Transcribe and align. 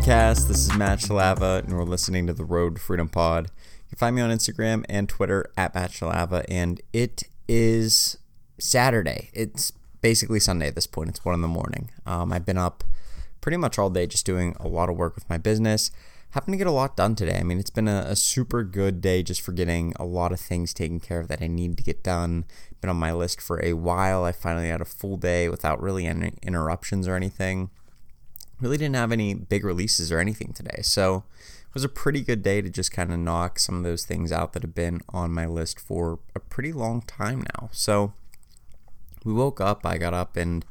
Podcast? 0.00 0.48
This 0.48 0.66
is 0.66 0.74
Matt 0.78 1.00
Shalava, 1.00 1.58
and 1.58 1.76
we're 1.76 1.84
listening 1.84 2.26
to 2.26 2.32
the 2.32 2.44
Road 2.44 2.80
Freedom 2.80 3.06
Pod. 3.06 3.50
You 3.50 3.88
can 3.90 3.98
find 3.98 4.16
me 4.16 4.22
on 4.22 4.30
Instagram 4.30 4.82
and 4.88 5.06
Twitter 5.06 5.52
at 5.58 5.74
Matt 5.74 5.90
Shalava, 5.90 6.42
and 6.48 6.80
it 6.94 7.24
is 7.46 8.16
Saturday. 8.58 9.28
It's 9.34 9.74
basically 10.00 10.40
Sunday 10.40 10.68
at 10.68 10.74
this 10.74 10.86
point. 10.86 11.10
It's 11.10 11.22
one 11.22 11.34
in 11.34 11.42
the 11.42 11.48
morning. 11.48 11.90
Um, 12.06 12.32
I've 12.32 12.46
been 12.46 12.56
up 12.56 12.82
pretty 13.42 13.58
much 13.58 13.78
all 13.78 13.90
day 13.90 14.06
just 14.06 14.24
doing 14.24 14.56
a 14.58 14.66
lot 14.66 14.88
of 14.88 14.96
work 14.96 15.14
with 15.14 15.28
my 15.28 15.36
business. 15.36 15.90
Happened 16.30 16.54
to 16.54 16.58
get 16.58 16.66
a 16.66 16.72
lot 16.72 16.96
done 16.96 17.14
today. 17.14 17.36
I 17.38 17.42
mean, 17.42 17.58
it's 17.58 17.68
been 17.68 17.88
a, 17.88 18.06
a, 18.08 18.16
super 18.16 18.64
good 18.64 19.02
day 19.02 19.22
just 19.22 19.42
for 19.42 19.52
getting 19.52 19.92
a 20.00 20.06
lot 20.06 20.32
of 20.32 20.40
things 20.40 20.72
taken 20.72 20.98
care 20.98 21.20
of 21.20 21.28
that 21.28 21.42
I 21.42 21.46
need 21.46 21.76
to 21.76 21.82
get 21.82 22.02
done. 22.02 22.46
Been 22.80 22.88
on 22.88 22.96
my 22.96 23.12
list 23.12 23.42
for 23.42 23.62
a 23.62 23.74
while. 23.74 24.24
I 24.24 24.32
finally 24.32 24.68
had 24.68 24.80
a 24.80 24.86
full 24.86 25.18
day 25.18 25.50
without 25.50 25.82
really 25.82 26.06
any 26.06 26.32
interruptions 26.42 27.06
or 27.06 27.16
anything 27.16 27.68
really 28.60 28.76
didn't 28.76 28.96
have 28.96 29.12
any 29.12 29.34
big 29.34 29.64
releases 29.64 30.12
or 30.12 30.18
anything 30.18 30.52
today. 30.52 30.80
So 30.82 31.24
it 31.70 31.74
was 31.74 31.84
a 31.84 31.88
pretty 31.88 32.22
good 32.22 32.42
day 32.42 32.60
to 32.60 32.70
just 32.70 32.92
kind 32.92 33.12
of 33.12 33.18
knock 33.18 33.58
some 33.58 33.76
of 33.76 33.82
those 33.84 34.04
things 34.04 34.32
out 34.32 34.52
that 34.52 34.62
have 34.62 34.74
been 34.74 35.00
on 35.10 35.32
my 35.32 35.46
list 35.46 35.78
for 35.78 36.18
a 36.34 36.40
pretty 36.40 36.72
long 36.72 37.02
time 37.02 37.44
now. 37.56 37.68
So 37.72 38.12
we 39.24 39.32
woke 39.32 39.60
up, 39.60 39.86
I 39.86 39.98
got 39.98 40.14
up, 40.14 40.36
and 40.36 40.64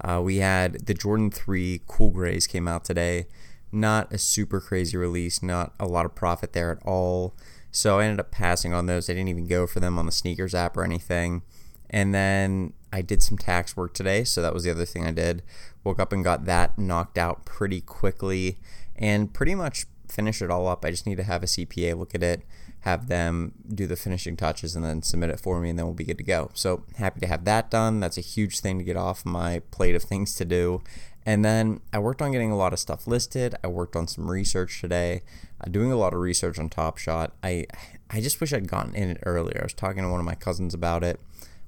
uh, 0.00 0.20
we 0.22 0.36
had 0.36 0.86
the 0.86 0.94
Jordan 0.94 1.30
3 1.30 1.80
Cool 1.86 2.10
Grays 2.10 2.46
came 2.46 2.68
out 2.68 2.84
today. 2.84 3.26
Not 3.72 4.12
a 4.12 4.18
super 4.18 4.60
crazy 4.60 4.96
release, 4.96 5.42
not 5.42 5.74
a 5.80 5.86
lot 5.86 6.06
of 6.06 6.14
profit 6.14 6.52
there 6.52 6.70
at 6.70 6.78
all. 6.86 7.34
So 7.72 7.98
I 7.98 8.04
ended 8.04 8.20
up 8.20 8.30
passing 8.30 8.72
on 8.72 8.86
those. 8.86 9.10
I 9.10 9.14
didn't 9.14 9.28
even 9.28 9.46
go 9.46 9.66
for 9.66 9.80
them 9.80 9.98
on 9.98 10.06
the 10.06 10.12
SNKRS 10.12 10.54
app 10.54 10.76
or 10.76 10.84
anything. 10.84 11.42
And 11.90 12.14
then 12.14 12.72
I 12.92 13.02
did 13.02 13.22
some 13.22 13.36
tax 13.36 13.76
work 13.76 13.94
today, 13.94 14.24
so 14.24 14.40
that 14.42 14.54
was 14.54 14.64
the 14.64 14.70
other 14.70 14.84
thing 14.84 15.06
I 15.06 15.12
did. 15.12 15.42
Woke 15.86 16.00
up 16.00 16.12
and 16.12 16.24
got 16.24 16.46
that 16.46 16.76
knocked 16.76 17.16
out 17.16 17.44
pretty 17.44 17.80
quickly 17.80 18.58
and 18.96 19.32
pretty 19.32 19.54
much 19.54 19.86
finish 20.08 20.42
it 20.42 20.50
all 20.50 20.66
up. 20.66 20.84
I 20.84 20.90
just 20.90 21.06
need 21.06 21.14
to 21.14 21.22
have 21.22 21.44
a 21.44 21.46
CPA 21.46 21.96
look 21.96 22.12
at 22.12 22.24
it, 22.24 22.42
have 22.80 23.06
them 23.06 23.52
do 23.72 23.86
the 23.86 23.94
finishing 23.94 24.36
touches, 24.36 24.74
and 24.74 24.84
then 24.84 25.02
submit 25.02 25.30
it 25.30 25.38
for 25.38 25.60
me, 25.60 25.70
and 25.70 25.78
then 25.78 25.86
we'll 25.86 25.94
be 25.94 26.02
good 26.02 26.18
to 26.18 26.24
go. 26.24 26.50
So 26.54 26.82
happy 26.96 27.20
to 27.20 27.28
have 27.28 27.44
that 27.44 27.70
done. 27.70 28.00
That's 28.00 28.18
a 28.18 28.22
huge 28.22 28.58
thing 28.58 28.78
to 28.78 28.84
get 28.84 28.96
off 28.96 29.24
my 29.24 29.60
plate 29.70 29.94
of 29.94 30.02
things 30.02 30.34
to 30.34 30.44
do. 30.44 30.82
And 31.24 31.44
then 31.44 31.80
I 31.92 32.00
worked 32.00 32.20
on 32.20 32.32
getting 32.32 32.50
a 32.50 32.56
lot 32.56 32.72
of 32.72 32.80
stuff 32.80 33.06
listed. 33.06 33.54
I 33.62 33.68
worked 33.68 33.94
on 33.94 34.08
some 34.08 34.28
research 34.28 34.80
today, 34.80 35.22
doing 35.70 35.92
a 35.92 35.96
lot 35.96 36.14
of 36.14 36.18
research 36.18 36.58
on 36.58 36.68
Top 36.68 36.98
Shot. 36.98 37.32
I 37.44 37.66
I 38.10 38.20
just 38.20 38.40
wish 38.40 38.52
I'd 38.52 38.66
gotten 38.66 38.94
in 38.96 39.10
it 39.10 39.18
earlier. 39.24 39.58
I 39.60 39.64
was 39.64 39.72
talking 39.72 40.02
to 40.02 40.08
one 40.08 40.18
of 40.18 40.26
my 40.26 40.34
cousins 40.34 40.74
about 40.74 41.04
it. 41.04 41.20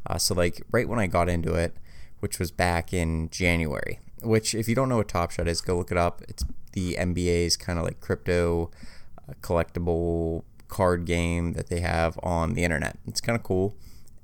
Uh, 0.04 0.18
so 0.18 0.34
like 0.34 0.62
right 0.72 0.88
when 0.88 0.98
I 0.98 1.06
got 1.06 1.28
into 1.28 1.54
it, 1.54 1.76
which 2.18 2.40
was 2.40 2.50
back 2.50 2.92
in 2.92 3.28
January. 3.30 4.00
Which, 4.22 4.54
if 4.54 4.68
you 4.68 4.74
don't 4.74 4.88
know 4.88 4.96
what 4.96 5.08
Top 5.08 5.30
Shot 5.30 5.48
is, 5.48 5.60
go 5.60 5.76
look 5.76 5.90
it 5.90 5.96
up. 5.96 6.22
It's 6.28 6.44
the 6.72 6.96
NBA's 6.98 7.56
kind 7.56 7.78
of 7.78 7.84
like 7.84 8.00
crypto 8.00 8.70
uh, 9.28 9.34
collectible 9.42 10.42
card 10.68 11.04
game 11.04 11.52
that 11.54 11.68
they 11.68 11.80
have 11.80 12.18
on 12.22 12.54
the 12.54 12.64
internet. 12.64 12.98
It's 13.06 13.20
kind 13.20 13.36
of 13.36 13.42
cool. 13.42 13.74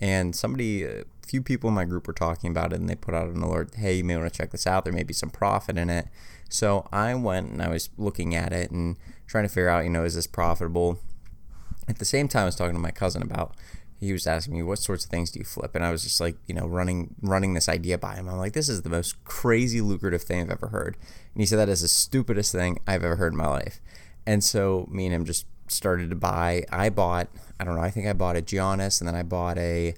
And 0.01 0.35
somebody, 0.35 0.85
a 0.85 1.05
few 1.27 1.43
people 1.43 1.69
in 1.69 1.75
my 1.75 1.85
group 1.85 2.07
were 2.07 2.13
talking 2.13 2.51
about 2.51 2.73
it, 2.73 2.81
and 2.81 2.89
they 2.89 2.95
put 2.95 3.15
out 3.15 3.29
an 3.29 3.43
alert. 3.43 3.75
Hey, 3.77 3.95
you 3.95 4.05
may 4.05 4.17
want 4.17 4.33
to 4.33 4.37
check 4.37 4.51
this 4.51 4.67
out. 4.67 4.85
There 4.85 4.93
may 4.93 5.05
be 5.05 5.15
some 5.15 5.31
profit 5.31 5.79
in 5.79 5.89
it. 5.91 6.09
So 6.49 6.87
I 6.93 7.15
went 7.15 7.51
and 7.51 7.63
I 7.63 7.69
was 7.69 7.91
looking 7.97 8.35
at 8.35 8.53
it 8.53 8.71
and 8.71 8.97
trying 9.27 9.45
to 9.45 9.49
figure 9.49 9.69
out, 9.69 9.85
you 9.85 9.91
know, 9.91 10.05
is 10.05 10.15
this 10.15 10.27
profitable? 10.27 10.99
At 11.89 11.99
the 11.99 12.05
same 12.05 12.29
time, 12.29 12.43
I 12.43 12.47
was 12.47 12.57
talking 12.57 12.75
to 12.75 12.81
my 12.81 12.91
cousin 12.91 13.23
about 13.23 13.55
he 14.05 14.13
was 14.13 14.27
asking 14.27 14.55
me 14.55 14.63
what 14.63 14.79
sorts 14.79 15.05
of 15.05 15.11
things 15.11 15.31
do 15.31 15.39
you 15.39 15.45
flip? 15.45 15.75
And 15.75 15.85
i 15.85 15.91
was 15.91 16.03
just 16.03 16.21
like 16.21 16.37
you 16.47 16.55
know 16.55 16.67
running 16.67 17.15
running 17.23 17.55
this 17.55 17.69
idea 17.69 17.99
by 17.99 18.15
him. 18.15 18.29
I'm 18.29 18.39
like 18.39 18.53
this 18.53 18.69
is 18.69 18.83
the 18.83 18.91
most 18.91 19.23
crazy 19.25 19.81
lucrative 19.81 20.23
thing 20.23 20.41
i've 20.41 20.51
ever 20.51 20.69
heard. 20.69 20.97
And 21.35 21.43
he 21.43 21.47
said 21.47 21.59
that 21.59 21.69
is 21.69 21.83
the 21.83 21.89
stupidest 21.89 22.53
thing 22.53 22.81
i've 22.87 23.05
ever 23.05 23.17
heard 23.17 23.33
in 23.33 23.39
my 23.39 23.49
life. 23.49 23.81
And 24.27 24.43
so 24.43 24.89
me 24.91 25.07
and 25.07 25.15
him 25.15 25.25
just 25.25 25.47
started 25.69 26.11
to 26.11 26.17
buy 26.17 26.65
i 26.71 26.91
bought 26.91 27.29
i 27.59 27.65
don't 27.65 27.75
know 27.75 27.81
i 27.81 27.91
think 27.91 28.07
i 28.07 28.13
bought 28.13 28.37
a 28.37 28.43
giannis 28.43 29.01
and 29.01 29.09
then 29.09 29.15
i 29.15 29.23
bought 29.23 29.57
a 29.59 29.95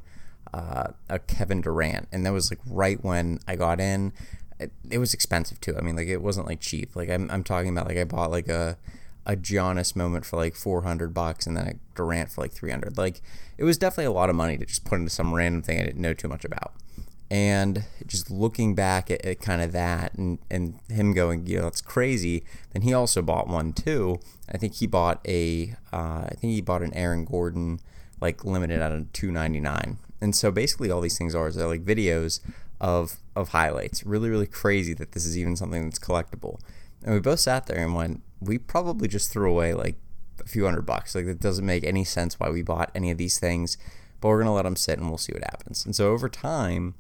uh, 0.55 0.89
a 1.09 1.19
kevin 1.19 1.61
durant. 1.61 2.09
And 2.13 2.25
that 2.25 2.33
was 2.33 2.51
like 2.51 2.61
right 2.67 3.03
when 3.05 3.41
i 3.47 3.57
got 3.57 3.81
in. 3.81 4.13
It, 4.59 4.73
it 4.89 4.97
was 4.97 5.13
expensive 5.13 5.61
too. 5.61 5.77
I 5.77 5.83
mean 5.83 5.97
like 5.97 6.09
it 6.09 6.23
wasn't 6.23 6.47
like 6.47 6.61
cheap. 6.61 6.97
Like 6.97 7.11
i'm, 7.11 7.31
I'm 7.31 7.45
talking 7.45 7.71
about 7.71 7.89
like 7.89 7.99
i 7.99 8.05
bought 8.05 8.31
like 8.31 8.49
a 8.49 8.79
a 9.27 9.37
Giannis 9.37 9.97
moment 9.97 10.25
for 10.25 10.37
like 10.37 10.55
400 10.55 11.13
bucks 11.13 11.47
and 11.47 11.57
then 11.57 11.67
a 11.67 11.75
Durant 11.95 12.31
for 12.31 12.43
like 12.43 12.53
300. 12.53 12.97
Like 12.97 13.21
it 13.59 13.65
was 13.65 13.77
definitely 13.77 14.07
a 14.07 14.13
lot 14.13 14.31
of 14.31 14.37
money 14.37 14.57
to 14.57 14.65
just 14.65 14.85
put 14.85 14.97
into 14.97 15.11
some 15.11 15.35
random 15.35 15.63
thing 15.63 15.81
I 15.81 15.85
didn't 15.85 16.01
know 16.01 16.15
too 16.15 16.29
much 16.29 16.45
about. 16.45 16.73
And 17.29 17.85
just 18.07 18.31
looking 18.31 18.77
back 18.77 19.11
at, 19.11 19.25
at 19.25 19.41
kind 19.41 19.61
of 19.61 19.73
that 19.73 20.15
and, 20.15 20.39
and 20.49 20.79
him 20.89 21.13
going, 21.13 21.45
you 21.47 21.57
know, 21.57 21.65
that's 21.65 21.81
crazy. 21.81 22.45
Then 22.73 22.83
he 22.83 22.95
also 22.95 23.21
bought 23.21 23.49
one 23.49 23.73
too. 23.73 24.21
I 24.49 24.59
think 24.59 24.75
he 24.75 24.87
bought 24.87 25.21
a, 25.27 25.75
uh, 25.93 26.27
I 26.29 26.35
think 26.39 26.53
he 26.53 26.61
bought 26.61 26.83
an 26.83 26.95
Aaron 26.95 27.25
Gordon 27.25 27.81
like 28.21 28.45
limited 28.45 28.81
out 28.81 28.93
of 28.93 29.13
299. 29.13 29.99
And 30.21 30.37
so 30.37 30.53
basically 30.53 30.91
all 30.91 31.01
these 31.01 31.19
things 31.19 31.35
are 31.35 31.49
is 31.49 31.57
they're 31.57 31.67
like 31.67 31.85
videos 31.85 32.41
of 32.81 33.17
of 33.35 33.51
highlights. 33.51 34.05
Really, 34.05 34.29
really 34.29 34.47
crazy 34.47 34.95
that 34.95 35.13
this 35.13 35.27
is 35.27 35.37
even 35.37 35.57
something 35.57 35.85
that's 35.85 35.99
collectible. 35.99 36.61
And 37.03 37.15
we 37.15 37.21
both 37.21 37.41
sat 37.41 37.67
there 37.67 37.79
and 37.79 37.95
went, 37.95 38.23
we 38.47 38.59
probably 38.59 39.09
just 39.09 39.33
threw 39.33 39.51
away 39.51 39.75
like 39.75 39.97
a 40.41 40.49
few 40.49 40.65
hundred 40.65 40.83
bucks. 40.83 41.15
Like 41.15 41.27
it 41.27 41.41
doesn't 41.41 41.67
make 41.67 41.85
any 41.85 42.05
sense 42.05 42.39
why 42.39 42.51
we 42.51 42.63
bought 42.63 42.91
any 42.95 43.11
of 43.11 43.19
these 43.19 43.39
things, 43.39 43.77
but 44.21 44.29
we're 44.29 44.39
gonna 44.39 44.55
let 44.55 44.63
them 44.63 44.77
sit 44.77 44.99
and 44.99 45.09
we'll 45.09 45.19
see 45.19 45.33
what 45.33 45.45
happens. 45.45 45.85
And 45.85 45.95
so 45.95 46.13
over 46.13 46.29
time, 46.29 46.95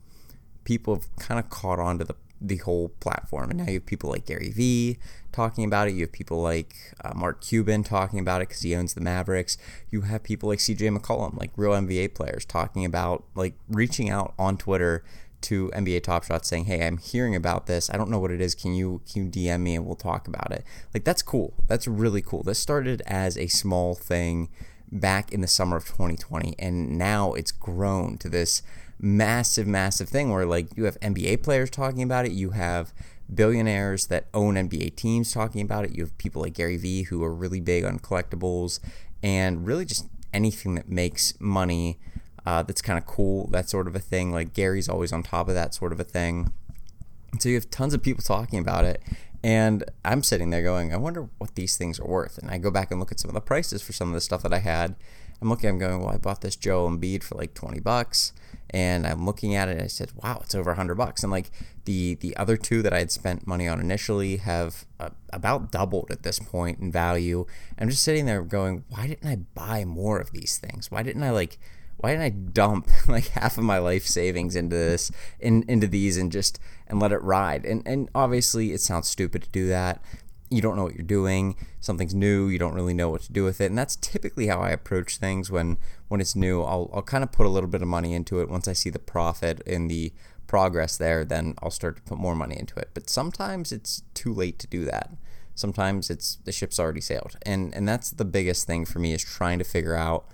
people 0.65 0.95
have 0.95 1.17
kind 1.17 1.39
of 1.39 1.51
caught 1.51 1.79
on 1.79 1.99
to 1.99 2.05
the 2.05 2.15
the 2.39 2.57
whole 2.59 2.91
platform, 3.01 3.49
and 3.49 3.59
now 3.61 3.67
you 3.67 3.75
have 3.75 3.87
people 3.87 4.11
like 4.11 4.27
Gary 4.27 4.51
Vee 4.51 4.99
talking 5.33 5.65
about 5.65 5.89
it. 5.89 5.95
You 5.95 6.03
have 6.03 6.12
people 6.12 6.43
like 6.43 6.75
uh, 7.03 7.12
Mark 7.15 7.41
Cuban 7.41 7.83
talking 7.83 8.19
about 8.19 8.43
it 8.43 8.49
because 8.49 8.63
he 8.63 8.75
owns 8.75 8.93
the 8.93 9.01
Mavericks. 9.01 9.57
You 9.91 10.03
have 10.03 10.23
people 10.23 10.49
like 10.51 10.59
CJ 10.59 10.97
McCollum, 10.97 11.39
like 11.39 11.53
real 11.57 11.73
NBA 11.73 12.15
players, 12.15 12.45
talking 12.45 12.84
about 12.84 13.25
like 13.34 13.55
reaching 13.69 14.11
out 14.11 14.34
on 14.39 14.59
Twitter 14.59 15.03
to 15.47 15.71
NBA 15.75 16.03
Top 16.03 16.25
Shot 16.25 16.45
saying, 16.45 16.65
"Hey, 16.67 16.87
I'm 16.87 16.99
hearing 16.99 17.34
about 17.34 17.67
this. 17.67 17.91
I 17.91 17.97
don't 17.97 18.11
know 18.11 18.19
what 18.19 18.31
it 18.31 18.41
is. 18.41 18.55
Can 18.55 18.75
you 18.75 19.01
can 19.11 19.25
you 19.25 19.31
DM 19.31 19.61
me 19.61 19.77
and 19.77 19.87
we'll 19.87 19.97
talk 19.97 20.29
about 20.29 20.53
it?" 20.53 20.65
Like 20.95 21.05
that's 21.05 21.23
cool. 21.23 21.55
That's 21.67 21.87
really 21.87 22.23
cool. 22.23 22.43
This 22.43 22.59
started 22.59 23.03
as 23.07 23.37
a 23.37 23.47
small 23.47 23.95
thing 23.95 24.49
back 24.91 25.33
in 25.33 25.41
the 25.41 25.49
summer 25.49 25.77
of 25.77 25.84
2020 25.84 26.55
and 26.59 26.97
now 26.97 27.33
it's 27.33 27.51
grown 27.51 28.17
to 28.19 28.29
this 28.29 28.62
massive 29.01 29.67
massive 29.67 30.09
thing 30.09 30.31
where 30.31 30.47
like 30.47 30.69
you 30.77 30.84
have 30.84 30.99
NBA 31.01 31.43
players 31.43 31.71
talking 31.71 32.03
about 32.03 32.25
it, 32.25 32.33
you 32.33 32.51
have 32.51 32.93
billionaires 33.33 34.07
that 34.07 34.27
own 34.33 34.55
NBA 34.55 34.97
teams 34.97 35.33
talking 35.33 35.61
about 35.61 35.84
it, 35.84 35.93
you 35.93 36.05
have 36.05 36.17
people 36.19 36.43
like 36.43 36.55
Gary 36.55 36.77
Vee 36.77 37.03
who 37.03 37.23
are 37.25 37.34
really 37.34 37.61
big 37.61 37.84
on 37.84 37.99
collectibles 37.99 38.81
and 39.23 39.67
really 39.67 39.84
just 39.84 40.07
anything 40.33 40.75
that 40.77 40.89
makes 40.89 41.34
money 41.41 41.99
uh, 42.47 42.62
that's 42.62 42.81
kind 42.81 42.99
of 42.99 43.05
cool, 43.07 43.49
that 43.49 43.69
sort 43.69 43.89
of 43.89 43.97
a 43.97 43.99
thing. 43.99 44.33
Like 44.33 44.55
Gary's 44.55 44.89
always 44.89 45.12
on 45.12 45.23
top 45.23 45.49
of 45.49 45.55
that 45.55 45.75
sort 45.75 45.93
of 45.93 45.99
a 45.99 46.05
thing. 46.05 46.53
So 47.41 47.49
you 47.49 47.57
have 47.57 47.71
tons 47.71 47.93
of 47.93 48.03
people 48.03 48.23
talking 48.23 48.61
about 48.61 48.84
it. 48.84 49.03
And 49.43 49.84
I'm 50.05 50.23
sitting 50.23 50.51
there 50.51 50.62
going, 50.62 50.93
I 50.95 50.97
wonder 50.97 51.29
what 51.39 51.55
these 51.57 51.77
things 51.77 52.01
are 52.01 52.07
worth. 52.07 52.39
And 52.39 52.51
I 52.51 52.59
go 52.59 52.71
back 52.71 52.91
and 52.91 52.99
look 52.99 53.12
at 53.12 53.21
some 53.21 53.29
of 53.29 53.34
the 53.34 53.41
prices 53.41 53.83
for 53.83 53.93
some 53.93 54.09
of 54.09 54.15
the 54.15 54.21
stuff 54.21 54.43
that 54.43 54.53
I 54.53 54.59
had. 54.59 54.97
I'm 55.41 55.51
looking, 55.51 55.69
I'm 55.69 55.79
going, 55.79 56.01
well, 56.01 56.15
I 56.15 56.17
bought 56.17 56.41
this 56.41 56.57
Joel 56.57 56.91
Embiid 56.91 57.23
for 57.23 57.34
like 57.34 57.53
20 57.53 57.81
bucks. 57.81 58.33
And 58.71 59.07
I'm 59.07 59.27
looking 59.27 59.54
at 59.54 59.69
it 59.69 59.72
and 59.72 59.83
I 59.83 59.87
said, 59.87 60.13
wow, 60.16 60.41
it's 60.42 60.54
over 60.54 60.71
100 60.71 60.95
bucks. 60.95 61.22
And 61.22 61.31
like 61.31 61.51
the, 61.84 62.15
the 62.15 62.37
other 62.37 62.57
two 62.57 62.83
that 62.83 62.92
I 62.92 63.01
had 63.01 63.13
spent 63.13 63.47
money 63.47 63.69
on 63.69 63.81
initially 63.81 64.39
have 64.39 64.87
uh, 64.99 65.10
about 65.33 65.71
doubled 65.71 66.10
at 66.10 66.22
this 66.22 66.39
point 66.39 66.78
in 66.81 66.91
value. 66.91 67.47
I'm 67.78 67.91
just 67.91 68.03
sitting 68.03 68.27
there 68.27 68.42
going, 68.42 68.84
why 68.89 69.07
didn't 69.07 69.28
I 69.28 69.37
buy 69.37 69.84
more 69.84 70.19
of 70.19 70.33
these 70.33 70.59
things? 70.59 70.91
Why 70.91 71.03
didn't 71.03 71.22
I 71.22 71.31
like 71.31 71.59
why 71.98 72.10
didn't 72.10 72.25
I 72.25 72.31
dump 72.31 72.89
like 73.09 73.28
half 73.28 73.59
of 73.59 73.65
my 73.65 73.78
life 73.78 74.07
savings 74.07 74.57
into 74.57 74.77
this 74.77 75.10
in, 75.41 75.65
into 75.69 75.87
these 75.87 76.16
and 76.16 76.31
just 76.31 76.59
and 76.87 77.01
let 77.01 77.13
it 77.13 77.22
ride? 77.22 77.65
And 77.65 77.83
and 77.87 78.09
obviously 78.15 78.72
it 78.72 78.81
sounds 78.81 79.09
stupid 79.09 79.43
to 79.43 79.48
do 79.51 79.69
that. 79.69 80.03
You 80.48 80.63
don't 80.63 80.77
know 80.77 80.84
what 80.84 80.95
you're 80.95 81.03
doing. 81.03 81.57
Something's 81.81 82.15
new. 82.15 82.47
You 82.47 82.59
don't 82.59 82.75
really 82.75 82.95
know 82.95 83.10
what 83.10 83.22
to 83.22 83.33
do 83.33 83.43
with 83.43 83.60
it. 83.60 83.66
And 83.66 83.77
that's 83.77 83.97
typically 83.97 84.47
how 84.47 84.60
I 84.60 84.71
approach 84.71 85.16
things 85.16 85.51
when 85.51 85.78
when 86.09 86.21
it's 86.21 86.37
new. 86.37 86.63
I'll 86.63 86.91
I'll 86.93 87.03
kind 87.03 87.25
of 87.25 87.33
put 87.33 87.47
a 87.47 87.51
little 87.51 87.69
bit 87.69 87.83
of 87.83 87.89
money 87.89 88.13
into 88.15 88.41
it. 88.41 88.49
Once 88.49 88.69
I 88.69 88.72
see 88.72 88.91
the 88.91 88.99
profit 88.99 89.63
and 89.66 89.91
the 89.91 90.13
progress 90.47 90.97
there, 90.97 91.25
then 91.25 91.54
I'll 91.60 91.71
start 91.71 91.97
to 91.97 92.03
put 92.03 92.19
more 92.19 92.37
money 92.37 92.57
into 92.59 92.78
it. 92.78 92.91
But 92.95 93.10
sometimes 93.10 93.72
it's 93.72 94.03
too 94.15 94.33
late 94.33 94.59
to 94.60 94.66
do 94.66 94.84
that. 94.84 95.10
Sometimes 95.57 96.10
it's 96.10 96.37
the 96.45 96.53
ship's 96.53 96.78
already 96.78 97.01
sailed. 97.01 97.37
And 97.42 97.75
and 97.75 97.89
that's 97.89 98.10
the 98.10 98.25
biggest 98.25 98.66
thing 98.66 98.84
for 98.84 98.99
me 98.99 99.15
is 99.15 99.25
trying 99.25 99.59
to 99.59 99.65
figure 99.65 99.97
out 99.97 100.27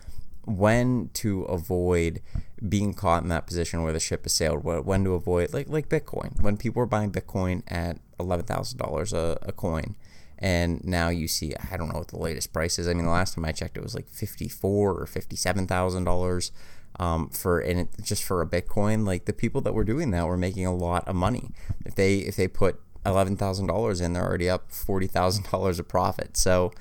when 0.44 1.10
to 1.14 1.42
avoid 1.44 2.20
being 2.68 2.94
caught 2.94 3.22
in 3.22 3.28
that 3.28 3.46
position 3.46 3.82
where 3.82 3.92
the 3.92 4.00
ship 4.00 4.24
has 4.24 4.32
sailed, 4.32 4.64
when 4.64 5.04
to 5.04 5.14
avoid 5.14 5.52
like 5.52 5.68
like 5.68 5.88
Bitcoin. 5.88 6.40
When 6.40 6.56
people 6.56 6.80
were 6.80 6.86
buying 6.86 7.12
Bitcoin 7.12 7.62
at 7.68 7.98
eleven 8.18 8.46
thousand 8.46 8.78
dollars 8.78 9.12
a 9.12 9.52
coin, 9.56 9.96
and 10.38 10.84
now 10.84 11.08
you 11.08 11.28
see 11.28 11.54
I 11.70 11.76
don't 11.76 11.88
know 11.88 11.98
what 11.98 12.08
the 12.08 12.18
latest 12.18 12.52
price 12.52 12.78
is. 12.78 12.88
I 12.88 12.94
mean, 12.94 13.04
the 13.04 13.10
last 13.10 13.34
time 13.34 13.44
I 13.44 13.52
checked, 13.52 13.76
it 13.76 13.82
was 13.82 13.94
like 13.94 14.08
fifty 14.08 14.48
four 14.48 14.94
or 14.94 15.06
fifty 15.06 15.36
seven 15.36 15.66
thousand 15.66 16.04
dollars 16.04 16.50
um, 16.98 17.28
for 17.30 17.60
and 17.60 17.80
it, 17.80 17.88
just 18.02 18.24
for 18.24 18.42
a 18.42 18.46
Bitcoin. 18.46 19.06
Like 19.06 19.24
the 19.24 19.32
people 19.32 19.60
that 19.62 19.72
were 19.72 19.84
doing 19.84 20.10
that 20.10 20.26
were 20.26 20.36
making 20.36 20.66
a 20.66 20.74
lot 20.74 21.06
of 21.06 21.14
money. 21.14 21.50
If 21.84 21.94
they 21.94 22.18
if 22.18 22.36
they 22.36 22.48
put 22.48 22.80
eleven 23.06 23.36
thousand 23.36 23.68
dollars 23.68 24.00
in, 24.00 24.12
they're 24.12 24.26
already 24.26 24.50
up 24.50 24.70
forty 24.70 25.06
thousand 25.06 25.48
dollars 25.50 25.78
of 25.78 25.88
profit. 25.88 26.36
So 26.36 26.72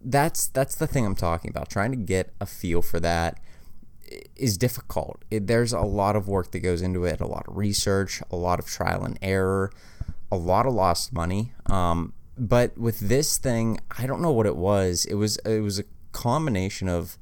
that's 0.00 0.48
that's 0.48 0.74
the 0.74 0.86
thing 0.86 1.06
I'm 1.06 1.14
talking 1.14 1.50
about. 1.50 1.68
Trying 1.68 1.90
to 1.92 1.96
get 1.96 2.32
a 2.40 2.46
feel 2.46 2.82
for 2.82 3.00
that 3.00 3.38
is 4.36 4.58
difficult. 4.58 5.24
It, 5.30 5.46
there's 5.46 5.72
a 5.72 5.80
lot 5.80 6.16
of 6.16 6.28
work 6.28 6.50
that 6.52 6.60
goes 6.60 6.82
into 6.82 7.04
it, 7.04 7.20
a 7.20 7.26
lot 7.26 7.46
of 7.48 7.56
research, 7.56 8.22
a 8.30 8.36
lot 8.36 8.58
of 8.58 8.66
trial 8.66 9.04
and 9.04 9.18
error, 9.22 9.72
a 10.30 10.36
lot 10.36 10.66
of 10.66 10.74
lost 10.74 11.12
money. 11.12 11.52
Um, 11.66 12.12
but 12.38 12.76
with 12.76 13.00
this 13.00 13.38
thing, 13.38 13.78
I 13.98 14.06
don't 14.06 14.22
know 14.22 14.32
what 14.32 14.46
it 14.46 14.56
was. 14.56 15.04
It 15.04 15.14
was 15.14 15.36
it 15.38 15.60
was 15.60 15.78
a 15.78 15.84
combination 16.12 16.88
of 16.88 17.18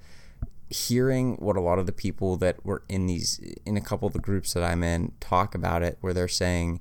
hearing 0.68 1.34
what 1.36 1.56
a 1.56 1.60
lot 1.60 1.80
of 1.80 1.86
the 1.86 1.92
people 1.92 2.36
that 2.36 2.64
were 2.64 2.82
in 2.88 3.06
these 3.06 3.40
in 3.66 3.76
a 3.76 3.80
couple 3.80 4.06
of 4.06 4.12
the 4.12 4.20
groups 4.20 4.54
that 4.54 4.62
I'm 4.62 4.82
in 4.82 5.12
talk 5.20 5.54
about 5.54 5.82
it, 5.82 5.98
where 6.00 6.14
they're 6.14 6.28
saying, 6.28 6.80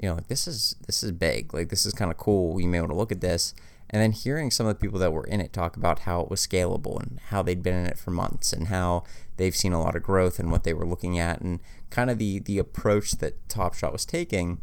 you 0.00 0.08
know, 0.08 0.14
like 0.16 0.28
this 0.28 0.48
is 0.48 0.76
this 0.86 1.02
is 1.02 1.12
big, 1.12 1.52
like 1.52 1.68
this 1.68 1.86
is 1.86 1.92
kind 1.92 2.10
of 2.10 2.16
cool. 2.16 2.60
You 2.60 2.68
may 2.68 2.80
want 2.80 2.90
to 2.92 2.96
look 2.96 3.12
at 3.12 3.20
this, 3.20 3.54
and 3.90 4.02
then 4.02 4.12
hearing 4.12 4.50
some 4.50 4.66
of 4.66 4.74
the 4.74 4.80
people 4.80 4.98
that 4.98 5.12
were 5.12 5.24
in 5.24 5.40
it 5.40 5.52
talk 5.52 5.76
about 5.76 6.00
how 6.00 6.20
it 6.20 6.30
was 6.30 6.44
scalable 6.44 7.00
and 7.00 7.20
how 7.28 7.42
they'd 7.42 7.62
been 7.62 7.74
in 7.74 7.86
it 7.86 7.98
for 7.98 8.10
months 8.10 8.52
and 8.52 8.68
how 8.68 9.04
they've 9.36 9.54
seen 9.54 9.72
a 9.72 9.80
lot 9.80 9.94
of 9.94 10.02
growth 10.02 10.38
and 10.38 10.50
what 10.50 10.64
they 10.64 10.74
were 10.74 10.86
looking 10.86 11.18
at 11.18 11.40
and 11.40 11.60
kind 11.90 12.10
of 12.10 12.18
the 12.18 12.40
the 12.40 12.58
approach 12.58 13.12
that 13.12 13.48
Top 13.48 13.74
Shot 13.74 13.92
was 13.92 14.04
taking. 14.04 14.60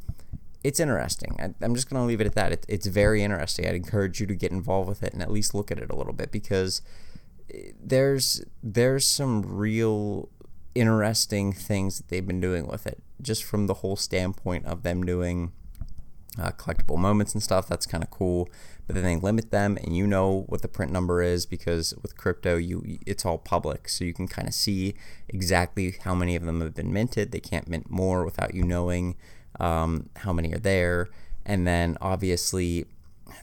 It's 0.63 0.79
interesting. 0.79 1.35
I, 1.39 1.65
am 1.65 1.75
just 1.75 1.89
going 1.89 2.01
to 2.01 2.07
leave 2.07 2.21
it 2.21 2.27
at 2.27 2.35
that. 2.35 2.53
It, 2.53 2.65
it's 2.69 2.87
very 2.87 3.21
interesting. 3.21 3.67
I'd 3.67 3.75
encourage 3.75 4.21
you 4.21 4.27
to 4.27 4.35
get 4.35 4.51
involved 4.51 4.87
with 4.87 5.03
it 5.03 5.11
and 5.11 5.21
at 5.21 5.31
least 5.31 5.53
look 5.53 5.71
at 5.71 5.77
it 5.77 5.89
a 5.89 5.95
little 5.95 6.13
bit 6.13 6.31
because 6.31 6.81
eh, 7.53 7.71
there's 7.81 8.43
there's 8.61 9.05
some 9.05 9.41
real 9.41 10.29
interesting 10.75 11.53
things 11.53 11.97
that 11.97 12.07
they've 12.07 12.25
been 12.25 12.41
doing 12.41 12.67
with 12.67 12.87
it 12.87 13.03
just 13.21 13.43
from 13.43 13.67
the 13.67 13.75
whole 13.75 13.95
standpoint 13.95 14.65
of 14.65 14.83
them 14.83 15.03
doing 15.03 15.51
uh, 16.39 16.51
collectible 16.51 16.97
moments 16.97 17.33
and 17.33 17.43
stuff 17.43 17.67
that's 17.67 17.85
kind 17.85 18.03
of 18.03 18.09
cool. 18.09 18.49
But 18.85 18.95
then 18.95 19.03
they 19.03 19.15
limit 19.15 19.51
them 19.51 19.77
and 19.77 19.95
you 19.95 20.05
know 20.05 20.45
what 20.47 20.61
the 20.61 20.67
print 20.67 20.91
number 20.91 21.21
is 21.21 21.45
because 21.45 21.93
with 22.01 22.17
crypto 22.17 22.57
you 22.57 22.99
it's 23.05 23.25
all 23.25 23.37
public. 23.37 23.87
So 23.87 24.03
you 24.03 24.13
can 24.13 24.27
kind 24.27 24.47
of 24.47 24.53
see 24.53 24.95
exactly 25.29 25.95
how 26.03 26.15
many 26.15 26.35
of 26.35 26.43
them 26.43 26.61
have 26.61 26.75
been 26.75 26.91
minted. 26.91 27.31
They 27.31 27.39
can't 27.39 27.67
mint 27.67 27.89
more 27.89 28.25
without 28.25 28.53
you 28.53 28.63
knowing 28.63 29.15
um, 29.59 30.09
how 30.17 30.33
many 30.33 30.53
are 30.53 30.59
there. 30.59 31.09
And 31.45 31.65
then 31.67 31.97
obviously 32.01 32.85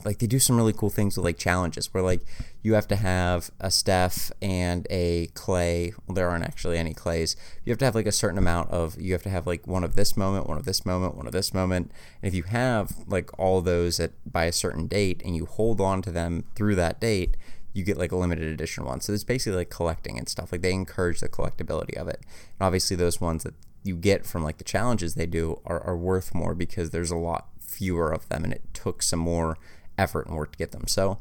like 0.05 0.19
they 0.19 0.27
do 0.27 0.39
some 0.39 0.57
really 0.57 0.73
cool 0.73 0.91
things 0.91 1.17
with 1.17 1.25
like 1.25 1.39
challenges 1.39 1.93
where 1.93 2.03
like 2.03 2.21
you 2.62 2.75
have 2.75 2.87
to 2.89 2.97
have 2.97 3.51
a 3.59 3.71
Steph 3.71 4.31
and 4.43 4.87
a 4.91 5.29
Clay. 5.29 5.95
Well, 6.07 6.15
there 6.15 6.29
aren't 6.29 6.45
actually 6.45 6.79
any 6.79 6.93
Clays. 6.93 7.37
You 7.65 7.71
have 7.71 7.79
to 7.79 7.85
have 7.87 7.95
like 7.95 8.07
a 8.07 8.12
certain 8.12 8.39
amount 8.39 8.71
of. 8.71 9.01
You 9.01 9.12
have 9.12 9.23
to 9.23 9.31
have 9.31 9.47
like 9.47 9.67
one 9.67 9.85
of 9.85 9.97
this 9.97 10.17
moment, 10.17 10.47
one 10.47 10.59
of 10.59 10.65
this 10.65 10.85
moment, 10.85 11.17
one 11.17 11.27
of 11.27 11.33
this 11.33 11.55
moment. 11.55 11.91
And 12.23 12.29
if 12.29 12.35
you 12.35 12.43
have 12.45 12.93
like 13.07 13.31
all 13.39 13.61
those 13.61 13.99
at 13.99 14.12
by 14.31 14.45
a 14.45 14.53
certain 14.53 14.87
date 14.87 15.23
and 15.25 15.35
you 15.35 15.47
hold 15.47 15.81
on 15.81 16.03
to 16.03 16.11
them 16.11 16.45
through 16.55 16.75
that 16.77 17.01
date, 17.01 17.37
you 17.73 17.85
get 17.85 17.97
like 17.97 18.12
a 18.12 18.17
limited 18.17 18.45
edition 18.45 18.85
one. 18.85 19.01
So 19.01 19.12
it's 19.12 19.25
basically 19.25 19.57
like 19.57 19.71
collecting 19.71 20.19
and 20.19 20.29
stuff. 20.29 20.53
Like 20.53 20.62
they 20.62 20.73
encourage 20.73 21.21
the 21.21 21.29
collectability 21.29 21.97
of 21.97 22.09
it. 22.09 22.21
And 22.23 22.67
obviously 22.67 22.97
those 22.97 23.21
ones 23.21 23.45
that 23.45 23.55
you 23.83 23.97
get 23.97 24.27
from 24.27 24.43
like 24.43 24.59
the 24.59 24.65
challenges 24.65 25.15
they 25.15 25.27
do 25.27 25.61
are, 25.65 25.81
are 25.81 25.97
worth 25.97 26.35
more 26.35 26.55
because 26.55 26.91
there's 26.91 27.11
a 27.11 27.17
lot 27.17 27.49
fewer 27.59 28.12
of 28.12 28.29
them 28.29 28.45
and 28.45 28.53
it 28.53 28.62
took 28.75 29.03
some 29.03 29.21
more 29.21 29.57
effort 29.97 30.27
and 30.27 30.37
work 30.37 30.53
to 30.53 30.59
get 30.59 30.73
them. 30.73 30.87
So 30.87 31.19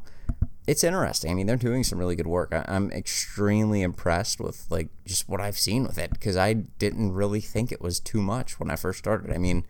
it's 0.66 0.84
interesting. 0.84 1.30
I 1.30 1.34
mean, 1.34 1.46
they're 1.46 1.56
doing 1.56 1.84
some 1.84 1.98
really 1.98 2.16
good 2.16 2.26
work. 2.26 2.52
I, 2.52 2.64
am 2.68 2.90
extremely 2.92 3.82
impressed 3.82 4.40
with 4.40 4.66
like 4.70 4.88
just 5.04 5.28
what 5.28 5.40
I've 5.40 5.58
seen 5.58 5.84
with 5.84 5.98
it 5.98 6.10
because 6.10 6.36
I 6.36 6.52
didn't 6.52 7.12
really 7.12 7.40
think 7.40 7.72
it 7.72 7.80
was 7.80 7.98
too 7.98 8.20
much 8.20 8.60
when 8.60 8.70
I 8.70 8.76
first 8.76 8.98
started. 8.98 9.32
I 9.32 9.38
mean, 9.38 9.64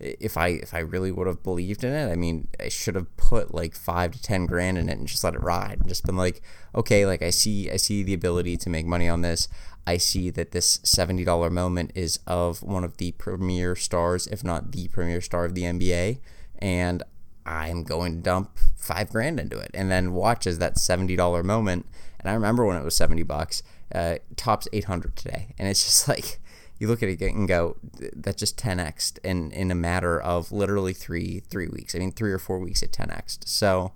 if 0.00 0.36
I 0.36 0.48
if 0.48 0.74
I 0.74 0.80
really 0.80 1.10
would 1.10 1.26
have 1.26 1.42
believed 1.42 1.82
in 1.82 1.92
it, 1.92 2.10
I 2.10 2.16
mean, 2.16 2.48
I 2.60 2.68
should 2.68 2.94
have 2.94 3.16
put 3.16 3.54
like 3.54 3.74
five 3.74 4.12
to 4.12 4.22
ten 4.22 4.46
grand 4.46 4.76
in 4.76 4.88
it 4.88 4.98
and 4.98 5.06
just 5.06 5.24
let 5.24 5.34
it 5.34 5.42
ride 5.42 5.78
and 5.80 5.88
just 5.88 6.04
been 6.04 6.16
like, 6.16 6.42
okay, 6.74 7.06
like 7.06 7.22
I 7.22 7.30
see 7.30 7.70
I 7.70 7.76
see 7.76 8.02
the 8.02 8.14
ability 8.14 8.56
to 8.58 8.70
make 8.70 8.86
money 8.86 9.08
on 9.08 9.22
this. 9.22 9.48
I 9.86 9.96
see 9.96 10.30
that 10.30 10.52
this 10.52 10.80
seventy 10.82 11.24
dollar 11.24 11.48
moment 11.48 11.92
is 11.94 12.18
of 12.26 12.62
one 12.62 12.84
of 12.84 12.98
the 12.98 13.12
premier 13.12 13.76
stars, 13.76 14.26
if 14.26 14.44
not 14.44 14.72
the 14.72 14.88
premier 14.88 15.20
star 15.20 15.44
of 15.44 15.54
the 15.54 15.62
NBA, 15.62 16.18
and 16.58 17.02
I'm 17.46 17.84
going 17.84 18.16
to 18.16 18.22
dump 18.22 18.58
five 18.76 19.10
grand 19.10 19.38
into 19.38 19.58
it, 19.58 19.70
and 19.74 19.90
then 19.90 20.12
watches 20.12 20.58
that 20.58 20.78
seventy 20.78 21.16
dollar 21.16 21.42
moment. 21.42 21.86
And 22.20 22.30
I 22.30 22.34
remember 22.34 22.64
when 22.64 22.76
it 22.76 22.84
was 22.84 22.96
seventy 22.96 23.22
bucks, 23.22 23.62
uh, 23.94 24.16
tops 24.36 24.68
eight 24.72 24.84
hundred 24.84 25.16
today, 25.16 25.54
and 25.58 25.68
it's 25.68 25.84
just 25.84 26.08
like 26.08 26.40
you 26.78 26.88
look 26.88 27.02
at 27.02 27.08
it 27.08 27.20
and 27.20 27.46
go, 27.46 27.76
that's 28.14 28.40
just 28.40 28.58
ten 28.58 28.80
x 28.80 29.14
in 29.22 29.50
in 29.52 29.70
a 29.70 29.74
matter 29.74 30.20
of 30.20 30.52
literally 30.52 30.92
three 30.92 31.40
three 31.40 31.68
weeks. 31.68 31.94
I 31.94 31.98
mean, 31.98 32.12
three 32.12 32.32
or 32.32 32.38
four 32.38 32.58
weeks 32.58 32.82
at 32.82 32.92
ten 32.92 33.10
x. 33.10 33.38
So 33.44 33.92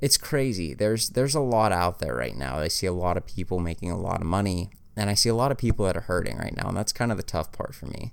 it's 0.00 0.16
crazy. 0.16 0.74
There's 0.74 1.10
there's 1.10 1.34
a 1.34 1.40
lot 1.40 1.72
out 1.72 1.98
there 1.98 2.14
right 2.14 2.36
now. 2.36 2.58
I 2.58 2.68
see 2.68 2.86
a 2.86 2.92
lot 2.92 3.16
of 3.16 3.26
people 3.26 3.58
making 3.58 3.90
a 3.90 3.98
lot 3.98 4.20
of 4.20 4.26
money, 4.26 4.70
and 4.96 5.10
I 5.10 5.14
see 5.14 5.28
a 5.28 5.34
lot 5.34 5.52
of 5.52 5.58
people 5.58 5.84
that 5.86 5.96
are 5.96 6.02
hurting 6.02 6.38
right 6.38 6.56
now, 6.56 6.68
and 6.68 6.76
that's 6.76 6.92
kind 6.92 7.10
of 7.10 7.16
the 7.16 7.22
tough 7.22 7.52
part 7.52 7.74
for 7.74 7.86
me. 7.86 8.12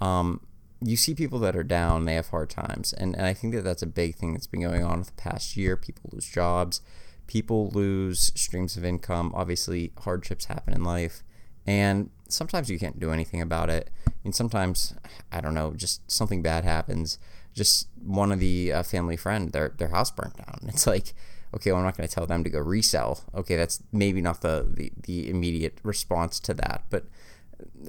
Um, 0.00 0.40
you 0.86 0.96
see 0.96 1.14
people 1.14 1.40
that 1.40 1.56
are 1.56 1.64
down, 1.64 2.04
they 2.04 2.14
have 2.14 2.28
hard 2.28 2.48
times. 2.48 2.92
And, 2.92 3.16
and 3.16 3.26
I 3.26 3.34
think 3.34 3.54
that 3.54 3.62
that's 3.62 3.82
a 3.82 3.86
big 3.86 4.14
thing 4.14 4.32
that's 4.32 4.46
been 4.46 4.62
going 4.62 4.84
on 4.84 5.00
with 5.00 5.08
the 5.08 5.20
past 5.20 5.56
year. 5.56 5.76
People 5.76 6.10
lose 6.12 6.28
jobs, 6.28 6.80
people 7.26 7.70
lose 7.70 8.30
streams 8.36 8.76
of 8.76 8.84
income. 8.84 9.32
Obviously, 9.34 9.92
hardships 9.98 10.44
happen 10.44 10.72
in 10.72 10.84
life. 10.84 11.24
And 11.66 12.10
sometimes 12.28 12.70
you 12.70 12.78
can't 12.78 13.00
do 13.00 13.10
anything 13.10 13.40
about 13.40 13.68
it. 13.68 13.90
And 14.24 14.32
sometimes, 14.32 14.94
I 15.32 15.40
don't 15.40 15.54
know, 15.54 15.74
just 15.74 16.08
something 16.10 16.40
bad 16.40 16.62
happens. 16.62 17.18
Just 17.52 17.88
one 18.00 18.30
of 18.30 18.38
the 18.38 18.72
uh, 18.72 18.82
family 18.84 19.16
friend, 19.16 19.50
their, 19.52 19.74
their 19.76 19.88
house 19.88 20.12
burnt 20.12 20.36
down. 20.36 20.60
It's 20.68 20.86
like, 20.86 21.14
okay, 21.52 21.72
well, 21.72 21.80
I'm 21.80 21.84
not 21.84 21.96
going 21.96 22.08
to 22.08 22.14
tell 22.14 22.26
them 22.26 22.44
to 22.44 22.50
go 22.50 22.60
resell. 22.60 23.24
Okay, 23.34 23.56
that's 23.56 23.82
maybe 23.92 24.20
not 24.20 24.40
the, 24.42 24.68
the, 24.68 24.92
the 25.02 25.28
immediate 25.28 25.78
response 25.82 26.38
to 26.40 26.54
that. 26.54 26.84
But 26.90 27.06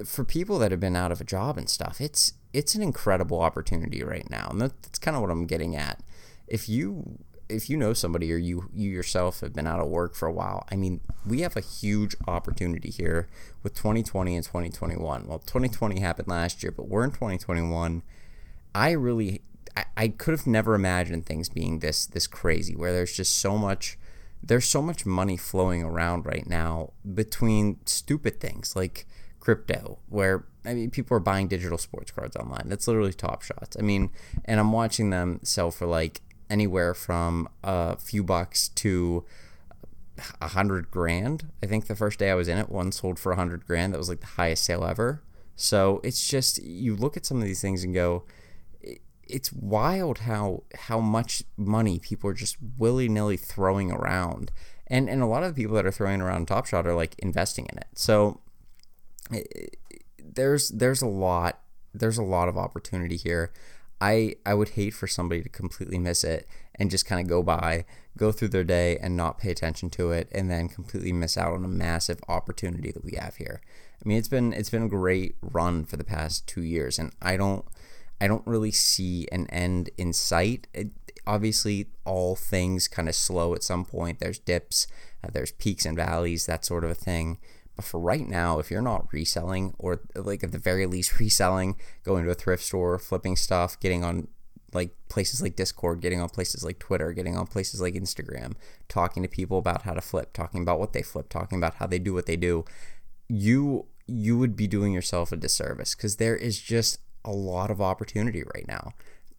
for 0.04 0.24
people 0.24 0.58
that 0.58 0.70
have 0.70 0.80
been 0.80 0.96
out 0.96 1.12
of 1.12 1.20
a 1.20 1.24
job 1.24 1.58
and 1.58 1.68
stuff, 1.68 2.00
it's 2.00 2.32
it's 2.58 2.74
an 2.74 2.82
incredible 2.82 3.40
opportunity 3.40 4.02
right 4.02 4.28
now, 4.28 4.48
and 4.50 4.60
that's 4.60 4.98
kind 4.98 5.16
of 5.16 5.22
what 5.22 5.30
I'm 5.30 5.46
getting 5.46 5.76
at. 5.76 6.02
If 6.48 6.68
you 6.68 7.20
if 7.48 7.70
you 7.70 7.76
know 7.76 7.92
somebody 7.92 8.32
or 8.32 8.36
you 8.36 8.68
you 8.74 8.90
yourself 8.90 9.40
have 9.40 9.52
been 9.54 9.68
out 9.68 9.78
of 9.78 9.86
work 9.86 10.16
for 10.16 10.26
a 10.26 10.32
while, 10.32 10.66
I 10.68 10.74
mean, 10.74 11.00
we 11.24 11.42
have 11.42 11.56
a 11.56 11.60
huge 11.60 12.16
opportunity 12.26 12.90
here 12.90 13.28
with 13.62 13.74
2020 13.74 14.34
and 14.34 14.44
2021. 14.44 15.28
Well, 15.28 15.38
2020 15.38 16.00
happened 16.00 16.26
last 16.26 16.64
year, 16.64 16.72
but 16.72 16.88
we're 16.88 17.04
in 17.04 17.12
2021. 17.12 18.02
I 18.74 18.90
really 18.90 19.42
I, 19.76 19.84
I 19.96 20.08
could 20.08 20.32
have 20.32 20.48
never 20.48 20.74
imagined 20.74 21.26
things 21.26 21.48
being 21.48 21.78
this 21.78 22.06
this 22.06 22.26
crazy 22.26 22.74
where 22.74 22.92
there's 22.92 23.16
just 23.16 23.38
so 23.38 23.56
much 23.56 23.96
there's 24.42 24.66
so 24.66 24.82
much 24.82 25.06
money 25.06 25.36
flowing 25.36 25.84
around 25.84 26.26
right 26.26 26.48
now 26.48 26.90
between 27.14 27.78
stupid 27.84 28.40
things 28.40 28.74
like 28.74 29.06
crypto 29.40 29.98
where 30.08 30.44
I 30.64 30.74
mean 30.74 30.90
people 30.90 31.16
are 31.16 31.20
buying 31.20 31.48
digital 31.48 31.78
sports 31.78 32.10
cards 32.10 32.36
online. 32.36 32.64
That's 32.66 32.86
literally 32.86 33.12
top 33.12 33.42
shots. 33.42 33.76
I 33.78 33.82
mean, 33.82 34.10
and 34.44 34.60
I'm 34.60 34.72
watching 34.72 35.10
them 35.10 35.40
sell 35.42 35.70
for 35.70 35.86
like 35.86 36.20
anywhere 36.50 36.94
from 36.94 37.48
a 37.62 37.96
few 37.96 38.22
bucks 38.22 38.68
to 38.68 39.24
a 40.40 40.48
hundred 40.48 40.90
grand. 40.90 41.50
I 41.62 41.66
think 41.66 41.86
the 41.86 41.94
first 41.94 42.18
day 42.18 42.30
I 42.30 42.34
was 42.34 42.48
in 42.48 42.58
it, 42.58 42.68
one 42.68 42.92
sold 42.92 43.18
for 43.18 43.32
a 43.32 43.36
hundred 43.36 43.66
grand. 43.66 43.94
That 43.94 43.98
was 43.98 44.08
like 44.08 44.20
the 44.20 44.26
highest 44.26 44.64
sale 44.64 44.84
ever. 44.84 45.22
So 45.56 46.00
it's 46.04 46.28
just 46.28 46.62
you 46.62 46.94
look 46.94 47.16
at 47.16 47.26
some 47.26 47.38
of 47.38 47.44
these 47.44 47.60
things 47.60 47.82
and 47.84 47.94
go, 47.94 48.24
it's 49.28 49.52
wild 49.52 50.20
how 50.20 50.62
how 50.74 51.00
much 51.00 51.42
money 51.56 51.98
people 51.98 52.30
are 52.30 52.34
just 52.34 52.56
willy 52.78 53.08
nilly 53.08 53.36
throwing 53.36 53.92
around, 53.92 54.50
and 54.86 55.08
and 55.08 55.22
a 55.22 55.26
lot 55.26 55.42
of 55.42 55.54
the 55.54 55.62
people 55.62 55.76
that 55.76 55.86
are 55.86 55.92
throwing 55.92 56.20
around 56.20 56.48
Top 56.48 56.66
Shot 56.66 56.86
are 56.86 56.94
like 56.94 57.14
investing 57.18 57.66
in 57.66 57.78
it. 57.78 57.88
So 57.94 58.40
there's 60.18 60.68
there's 60.70 61.02
a 61.02 61.06
lot 61.06 61.60
there's 61.94 62.18
a 62.18 62.22
lot 62.22 62.48
of 62.48 62.56
opportunity 62.56 63.16
here. 63.16 63.52
I 64.00 64.36
I 64.46 64.54
would 64.54 64.70
hate 64.70 64.94
for 64.94 65.06
somebody 65.06 65.42
to 65.42 65.48
completely 65.48 65.98
miss 65.98 66.24
it 66.24 66.46
and 66.76 66.90
just 66.90 67.06
kind 67.06 67.20
of 67.20 67.28
go 67.28 67.42
by, 67.42 67.84
go 68.16 68.30
through 68.30 68.48
their 68.48 68.64
day 68.64 68.98
and 68.98 69.16
not 69.16 69.38
pay 69.38 69.50
attention 69.50 69.90
to 69.90 70.12
it 70.12 70.28
and 70.30 70.50
then 70.50 70.68
completely 70.68 71.12
miss 71.12 71.36
out 71.36 71.54
on 71.54 71.64
a 71.64 71.68
massive 71.68 72.20
opportunity 72.28 72.92
that 72.92 73.04
we 73.04 73.16
have 73.20 73.36
here. 73.36 73.60
I 74.04 74.08
mean, 74.08 74.18
it's 74.18 74.28
been 74.28 74.52
it's 74.52 74.70
been 74.70 74.84
a 74.84 74.88
great 74.88 75.36
run 75.42 75.84
for 75.84 75.96
the 75.96 76.04
past 76.04 76.46
2 76.46 76.62
years 76.62 76.98
and 76.98 77.12
I 77.20 77.36
don't 77.36 77.64
I 78.20 78.28
don't 78.28 78.46
really 78.46 78.72
see 78.72 79.26
an 79.32 79.48
end 79.48 79.90
in 79.96 80.12
sight. 80.12 80.66
It, 80.74 80.90
obviously 81.28 81.86
all 82.06 82.34
things 82.34 82.88
kind 82.88 83.08
of 83.08 83.14
slow 83.14 83.54
at 83.54 83.62
some 83.62 83.84
point. 83.84 84.18
There's 84.18 84.38
dips, 84.38 84.86
uh, 85.22 85.28
there's 85.30 85.52
peaks 85.52 85.84
and 85.84 85.96
valleys, 85.96 86.46
that 86.46 86.64
sort 86.64 86.84
of 86.84 86.90
a 86.90 86.94
thing. 86.94 87.38
For 87.80 88.00
right 88.00 88.26
now, 88.26 88.58
if 88.58 88.70
you're 88.70 88.82
not 88.82 89.06
reselling 89.12 89.74
or 89.78 90.00
like 90.14 90.42
at 90.42 90.52
the 90.52 90.58
very 90.58 90.86
least 90.86 91.18
reselling, 91.20 91.76
going 92.04 92.24
to 92.24 92.30
a 92.30 92.34
thrift 92.34 92.64
store, 92.64 92.98
flipping 92.98 93.36
stuff, 93.36 93.78
getting 93.80 94.04
on 94.04 94.28
like 94.74 94.94
places 95.08 95.40
like 95.40 95.56
Discord, 95.56 96.00
getting 96.00 96.20
on 96.20 96.28
places 96.28 96.64
like 96.64 96.78
Twitter, 96.78 97.12
getting 97.12 97.36
on 97.36 97.46
places 97.46 97.80
like 97.80 97.94
Instagram, 97.94 98.54
talking 98.88 99.22
to 99.22 99.28
people 99.28 99.58
about 99.58 99.82
how 99.82 99.94
to 99.94 100.00
flip, 100.00 100.32
talking 100.32 100.62
about 100.62 100.78
what 100.78 100.92
they 100.92 101.02
flip, 101.02 101.28
talking 101.28 101.58
about 101.58 101.76
how 101.76 101.86
they 101.86 101.98
do 101.98 102.12
what 102.12 102.26
they 102.26 102.36
do, 102.36 102.64
you 103.28 103.86
you 104.06 104.38
would 104.38 104.56
be 104.56 104.66
doing 104.66 104.92
yourself 104.92 105.32
a 105.32 105.36
disservice 105.36 105.94
because 105.94 106.16
there 106.16 106.36
is 106.36 106.58
just 106.58 106.98
a 107.24 107.30
lot 107.30 107.70
of 107.70 107.80
opportunity 107.80 108.42
right 108.54 108.66
now. 108.66 108.92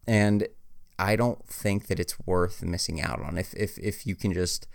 And 0.08 0.48
I 1.00 1.15
don't 1.15 1.46
think 1.48 1.88
that 1.88 2.00
it's 2.00 2.19
worth 2.25 2.62
missing 2.62 3.01
out 3.01 3.22
on. 3.22 3.38
If 3.38 3.53
if 3.55 3.77
if 3.79 4.05
you 4.05 4.15
can 4.15 4.34
just 4.34 4.67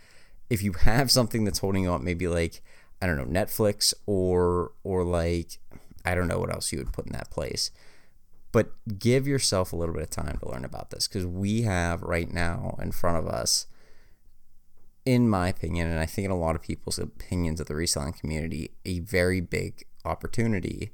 if 0.49 0.61
you 0.61 0.73
have 0.81 1.11
something 1.11 1.43
that's 1.43 1.59
holding 1.59 1.83
you 1.83 1.93
up, 1.93 2.01
maybe 2.01 2.27
like 2.27 2.61
I 3.01 3.07
don't 3.07 3.17
know 3.17 3.25
Netflix 3.25 3.93
or 4.05 4.71
or 4.83 5.03
like 5.03 5.59
I 6.05 6.15
don't 6.15 6.27
know 6.27 6.39
what 6.39 6.53
else 6.53 6.71
you 6.71 6.77
would 6.77 6.93
put 6.93 7.07
in 7.07 7.13
that 7.13 7.31
place. 7.31 7.71
But 8.51 8.71
give 8.97 9.27
yourself 9.27 9.73
a 9.73 9.75
little 9.75 9.93
bit 9.93 10.03
of 10.03 10.09
time 10.09 10.37
to 10.39 10.49
learn 10.49 10.63
about 10.63 10.89
this 10.89 11.09
because 11.09 11.25
we 11.25 11.63
have 11.63 12.01
right 12.01 12.31
now 12.31 12.77
in 12.81 12.93
front 12.93 13.17
of 13.17 13.27
us, 13.27 13.67
in 15.05 15.27
my 15.27 15.49
opinion, 15.49 15.89
and 15.89 15.99
I 15.99 16.05
think 16.05 16.23
in 16.25 16.31
a 16.31 16.37
lot 16.37 16.55
of 16.55 16.61
people's 16.61 16.97
opinions 16.97 17.59
of 17.59 17.67
the 17.67 17.75
reselling 17.75 18.13
community, 18.13 18.71
a 18.85 18.99
very 18.99 19.41
big 19.41 19.83
opportunity 20.05 20.93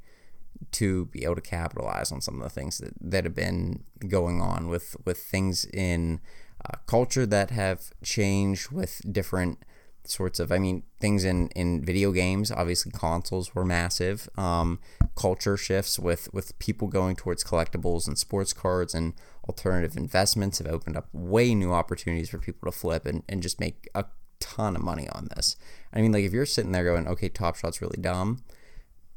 to 0.72 1.05
be 1.05 1.24
able 1.24 1.36
to 1.36 1.41
capitalize 1.41 2.12
on 2.12 2.22
some 2.22 2.38
of 2.38 2.43
the 2.43 2.50
things 2.50 2.79
that, 2.79 2.93
that 3.00 3.25
have 3.25 3.36
been 3.36 3.84
going 4.08 4.41
on 4.41 4.67
with 4.67 4.96
with 5.05 5.20
things 5.20 5.65
in 5.65 6.20
uh, 6.65 6.77
culture 6.88 7.25
that 7.25 7.51
have 7.51 7.91
changed 8.03 8.72
with 8.72 9.01
different 9.12 9.63
sorts 10.03 10.39
of 10.39 10.51
i 10.51 10.58
mean 10.58 10.84
things 11.00 11.24
in 11.24 11.48
in 11.50 11.84
video 11.84 12.12
games 12.12 12.51
obviously 12.51 12.91
consoles 12.91 13.53
were 13.53 13.65
massive. 13.65 14.29
Um, 14.38 14.79
culture 15.15 15.58
shifts 15.58 16.00
with 16.00 16.31
with 16.34 16.58
people 16.60 16.88
going 16.88 17.15
towards 17.15 17.43
collectibles 17.43 18.08
and 18.08 18.17
sports 18.17 18.53
cards 18.53 18.93
and 18.93 19.13
alternative 19.48 19.98
investments 19.98 20.60
have 20.60 20.67
opened 20.67 20.96
up 20.96 21.08
way 21.12 21.53
new 21.55 21.74
opportunities 21.74 22.29
for 22.29 22.38
people 22.38 22.72
to 22.72 22.77
flip 22.77 23.05
and, 23.05 23.24
and 23.27 23.41
just 23.41 23.60
make 23.60 23.89
a 23.96 24.05
ton 24.39 24.75
of 24.75 24.84
money 24.84 25.08
on 25.10 25.27
this. 25.36 25.55
I 25.93 26.01
mean 26.01 26.12
like 26.12 26.24
if 26.24 26.31
you're 26.31 26.46
sitting 26.46 26.72
there 26.72 26.86
going 26.86 27.08
okay 27.08 27.29
top 27.29 27.55
shot's 27.55 27.81
really 27.81 28.00
dumb 28.00 28.43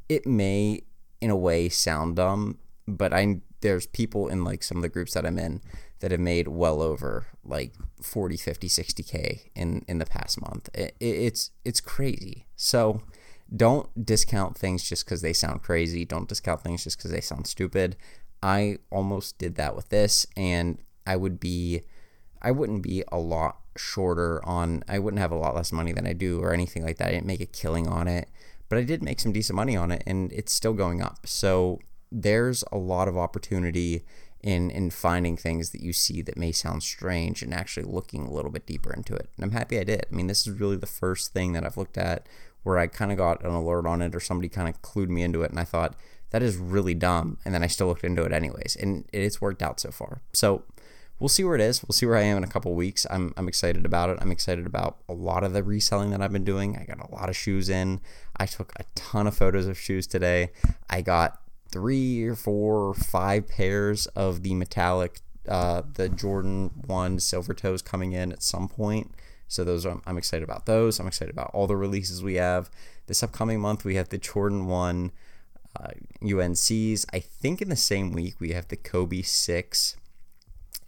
it 0.08 0.26
may 0.26 0.82
in 1.20 1.30
a 1.30 1.36
way 1.36 1.68
sound 1.68 2.16
dumb, 2.16 2.58
but 2.86 3.12
I 3.12 3.40
there's 3.64 3.86
people 3.86 4.28
in 4.28 4.44
like 4.44 4.62
some 4.62 4.76
of 4.76 4.82
the 4.82 4.90
groups 4.90 5.14
that 5.14 5.24
I'm 5.24 5.38
in 5.38 5.62
that 6.00 6.10
have 6.10 6.20
made 6.20 6.48
well 6.48 6.82
over 6.82 7.26
like 7.42 7.72
40, 8.02 8.36
50, 8.36 8.68
60k 8.68 9.50
in 9.56 9.84
in 9.88 9.96
the 9.98 10.04
past 10.04 10.38
month. 10.40 10.68
It, 10.74 10.94
it's 11.00 11.50
it's 11.64 11.80
crazy. 11.80 12.46
So 12.56 13.00
don't 13.54 14.04
discount 14.04 14.58
things 14.58 14.86
just 14.86 15.06
because 15.06 15.22
they 15.22 15.32
sound 15.32 15.62
crazy. 15.62 16.04
Don't 16.04 16.28
discount 16.28 16.60
things 16.60 16.84
just 16.84 16.98
because 16.98 17.10
they 17.10 17.22
sound 17.22 17.46
stupid. 17.46 17.96
I 18.42 18.78
almost 18.90 19.38
did 19.38 19.54
that 19.54 19.74
with 19.74 19.88
this, 19.88 20.26
and 20.36 20.76
I 21.06 21.16
would 21.16 21.40
be, 21.40 21.80
I 22.42 22.50
wouldn't 22.50 22.82
be 22.82 23.02
a 23.10 23.18
lot 23.18 23.56
shorter 23.74 24.44
on. 24.44 24.84
I 24.86 24.98
wouldn't 24.98 25.22
have 25.22 25.32
a 25.32 25.36
lot 25.38 25.54
less 25.54 25.72
money 25.72 25.92
than 25.92 26.06
I 26.06 26.12
do 26.12 26.38
or 26.40 26.52
anything 26.52 26.84
like 26.84 26.98
that. 26.98 27.08
I 27.08 27.12
didn't 27.12 27.26
make 27.26 27.40
a 27.40 27.46
killing 27.46 27.88
on 27.88 28.08
it 28.08 28.28
but 28.70 28.78
I 28.78 28.82
did 28.82 29.02
make 29.02 29.20
some 29.20 29.30
decent 29.30 29.56
money 29.56 29.76
on 29.76 29.92
it 29.92 30.02
and 30.06 30.32
it's 30.32 30.52
still 30.52 30.72
going 30.72 31.02
up. 31.02 31.26
So 31.26 31.80
there's 32.14 32.62
a 32.70 32.78
lot 32.78 33.08
of 33.08 33.16
opportunity 33.16 34.04
in 34.42 34.70
in 34.70 34.90
finding 34.90 35.36
things 35.36 35.70
that 35.70 35.80
you 35.80 35.92
see 35.92 36.22
that 36.22 36.36
may 36.36 36.52
sound 36.52 36.82
strange 36.82 37.42
and 37.42 37.52
actually 37.52 37.82
looking 37.82 38.26
a 38.26 38.30
little 38.30 38.50
bit 38.50 38.66
deeper 38.66 38.92
into 38.92 39.14
it. 39.14 39.28
And 39.36 39.44
I'm 39.44 39.52
happy 39.52 39.78
I 39.78 39.84
did. 39.84 40.06
I 40.10 40.14
mean, 40.14 40.26
this 40.26 40.46
is 40.46 40.60
really 40.60 40.76
the 40.76 40.86
first 40.86 41.32
thing 41.32 41.52
that 41.54 41.64
I've 41.64 41.78
looked 41.78 41.98
at 41.98 42.26
where 42.62 42.78
I 42.78 42.86
kind 42.86 43.10
of 43.10 43.18
got 43.18 43.44
an 43.44 43.52
alert 43.52 43.86
on 43.86 44.00
it 44.02 44.14
or 44.14 44.20
somebody 44.20 44.48
kind 44.48 44.68
of 44.68 44.80
clued 44.82 45.08
me 45.08 45.22
into 45.22 45.42
it 45.42 45.50
and 45.50 45.58
I 45.58 45.64
thought 45.64 45.94
that 46.30 46.42
is 46.42 46.56
really 46.56 46.94
dumb 46.94 47.38
and 47.44 47.54
then 47.54 47.62
I 47.62 47.68
still 47.68 47.86
looked 47.86 48.04
into 48.04 48.22
it 48.22 48.32
anyways 48.32 48.76
and 48.76 49.06
it's 49.12 49.40
worked 49.40 49.62
out 49.62 49.80
so 49.80 49.90
far. 49.90 50.20
So 50.32 50.64
we'll 51.18 51.28
see 51.28 51.44
where 51.44 51.54
it 51.54 51.60
is. 51.60 51.82
We'll 51.82 51.94
see 51.94 52.06
where 52.06 52.16
I 52.16 52.22
am 52.22 52.36
in 52.36 52.44
a 52.44 52.48
couple 52.48 52.74
weeks. 52.74 53.06
I'm, 53.08 53.32
I'm 53.36 53.48
excited 53.48 53.86
about 53.86 54.10
it. 54.10 54.18
I'm 54.20 54.30
excited 54.30 54.66
about 54.66 54.98
a 55.08 55.14
lot 55.14 55.42
of 55.42 55.54
the 55.54 55.62
reselling 55.62 56.10
that 56.10 56.20
I've 56.20 56.32
been 56.32 56.44
doing. 56.44 56.76
I 56.76 56.84
got 56.84 57.06
a 57.06 57.14
lot 57.14 57.30
of 57.30 57.36
shoes 57.36 57.70
in. 57.70 58.00
I 58.36 58.44
took 58.46 58.72
a 58.76 58.84
ton 58.94 59.26
of 59.26 59.36
photos 59.36 59.66
of 59.66 59.78
shoes 59.78 60.06
today. 60.06 60.50
I 60.90 61.00
got 61.00 61.40
three 61.74 62.22
or 62.22 62.36
four 62.36 62.88
or 62.88 62.94
five 62.94 63.48
pairs 63.48 64.06
of 64.14 64.44
the 64.44 64.54
metallic, 64.54 65.18
uh, 65.48 65.82
the 65.94 66.08
Jordan 66.08 66.70
1 66.86 67.18
silver 67.18 67.52
toes 67.52 67.82
coming 67.82 68.12
in 68.12 68.30
at 68.30 68.44
some 68.44 68.68
point. 68.68 69.10
So 69.48 69.64
those 69.64 69.84
are, 69.84 70.00
I'm 70.06 70.16
excited 70.16 70.44
about 70.44 70.66
those. 70.66 71.00
I'm 71.00 71.08
excited 71.08 71.34
about 71.34 71.50
all 71.52 71.66
the 71.66 71.76
releases 71.76 72.22
we 72.22 72.34
have. 72.34 72.70
This 73.08 73.24
upcoming 73.24 73.60
month 73.60 73.84
we 73.84 73.96
have 73.96 74.08
the 74.08 74.18
Jordan 74.18 74.66
1 74.66 75.10
uh, 75.80 75.88
UNCs. 76.22 77.06
I 77.12 77.18
think 77.18 77.60
in 77.60 77.70
the 77.70 77.76
same 77.76 78.12
week 78.12 78.36
we 78.38 78.52
have 78.52 78.68
the 78.68 78.76
Kobe 78.76 79.22
6 79.22 79.96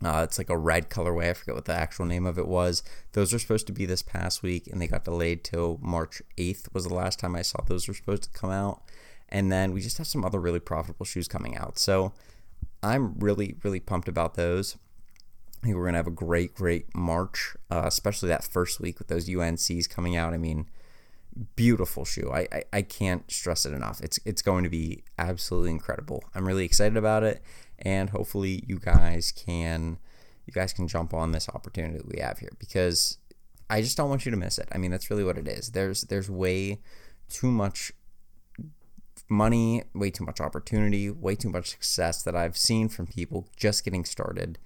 uh, 0.04 0.20
it's 0.22 0.36
like 0.36 0.50
a 0.50 0.58
red 0.58 0.90
colorway. 0.90 1.30
I 1.30 1.32
forget 1.32 1.54
what 1.54 1.64
the 1.64 1.74
actual 1.74 2.04
name 2.04 2.26
of 2.26 2.38
it 2.38 2.46
was. 2.46 2.82
Those 3.12 3.32
were 3.32 3.38
supposed 3.38 3.66
to 3.68 3.72
be 3.72 3.86
this 3.86 4.02
past 4.02 4.42
week, 4.42 4.66
and 4.66 4.80
they 4.80 4.86
got 4.86 5.04
delayed 5.04 5.42
till 5.42 5.78
March 5.80 6.20
8th. 6.36 6.72
Was 6.74 6.84
the 6.84 6.94
last 6.94 7.18
time 7.18 7.34
I 7.34 7.42
saw 7.42 7.62
those 7.62 7.88
were 7.88 7.94
supposed 7.94 8.24
to 8.24 8.38
come 8.38 8.50
out. 8.50 8.82
And 9.28 9.50
then 9.50 9.72
we 9.72 9.80
just 9.80 9.98
have 9.98 10.06
some 10.06 10.24
other 10.24 10.40
really 10.40 10.60
profitable 10.60 11.04
shoes 11.04 11.28
coming 11.28 11.56
out. 11.56 11.78
So 11.78 12.12
I'm 12.82 13.18
really, 13.18 13.56
really 13.62 13.80
pumped 13.80 14.08
about 14.08 14.34
those. 14.34 14.76
I 15.62 15.66
think 15.66 15.76
we're 15.76 15.86
gonna 15.86 15.98
have 15.98 16.06
a 16.06 16.10
great, 16.10 16.54
great 16.54 16.94
March, 16.94 17.56
uh, 17.70 17.82
especially 17.84 18.28
that 18.28 18.44
first 18.44 18.80
week 18.80 18.98
with 18.98 19.08
those 19.08 19.28
UNCs 19.28 19.88
coming 19.88 20.16
out. 20.16 20.32
I 20.32 20.38
mean, 20.38 20.68
beautiful 21.56 22.04
shoe. 22.04 22.30
I, 22.32 22.46
I, 22.52 22.62
I 22.72 22.82
can't 22.82 23.28
stress 23.30 23.66
it 23.66 23.72
enough. 23.72 24.00
It's 24.00 24.20
it's 24.24 24.42
going 24.42 24.64
to 24.64 24.70
be 24.70 25.02
absolutely 25.18 25.70
incredible. 25.70 26.22
I'm 26.34 26.46
really 26.46 26.64
excited 26.64 26.96
about 26.96 27.24
it 27.24 27.42
and 27.78 28.10
hopefully 28.10 28.64
you 28.66 28.78
guys 28.78 29.32
can 29.32 29.98
you 30.46 30.52
guys 30.52 30.72
can 30.72 30.88
jump 30.88 31.12
on 31.12 31.32
this 31.32 31.48
opportunity 31.48 31.98
that 31.98 32.08
we 32.08 32.20
have 32.20 32.38
here 32.38 32.52
because 32.58 33.18
I 33.68 33.82
just 33.82 33.96
don't 33.96 34.08
want 34.08 34.24
you 34.24 34.30
to 34.30 34.36
miss 34.36 34.58
it. 34.58 34.68
I 34.70 34.78
mean, 34.78 34.92
that's 34.92 35.10
really 35.10 35.24
what 35.24 35.36
it 35.36 35.48
is. 35.48 35.72
There's 35.72 36.02
there's 36.02 36.30
way 36.30 36.80
too 37.28 37.50
much 37.50 37.92
money, 39.28 39.82
way 39.94 40.10
too 40.10 40.24
much 40.24 40.40
opportunity, 40.40 41.10
way 41.10 41.34
too 41.34 41.50
much 41.50 41.70
success 41.70 42.22
that 42.22 42.36
I've 42.36 42.56
seen 42.56 42.88
from 42.88 43.06
people 43.06 43.48
just 43.56 43.84
getting 43.84 44.04
started 44.04 44.58